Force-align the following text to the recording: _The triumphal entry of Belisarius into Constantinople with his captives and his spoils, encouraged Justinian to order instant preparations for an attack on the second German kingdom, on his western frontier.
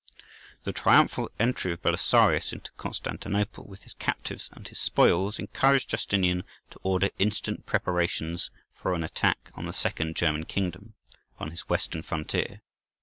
_The 0.63 0.73
triumphal 0.73 1.29
entry 1.37 1.71
of 1.73 1.83
Belisarius 1.83 2.51
into 2.51 2.71
Constantinople 2.75 3.65
with 3.67 3.83
his 3.83 3.93
captives 3.93 4.49
and 4.51 4.67
his 4.67 4.79
spoils, 4.79 5.37
encouraged 5.37 5.91
Justinian 5.91 6.43
to 6.71 6.79
order 6.81 7.11
instant 7.19 7.67
preparations 7.67 8.49
for 8.73 8.95
an 8.95 9.03
attack 9.03 9.51
on 9.53 9.67
the 9.67 9.73
second 9.73 10.15
German 10.15 10.45
kingdom, 10.45 10.95
on 11.37 11.51
his 11.51 11.69
western 11.69 12.01
frontier. 12.01 12.61